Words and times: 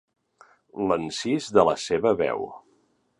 L'encís 0.91 1.51
de 1.59 1.67
la 1.71 1.77
seva 1.83 2.15
veu. 2.23 2.49